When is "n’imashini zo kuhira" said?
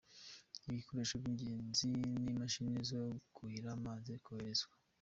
2.23-3.69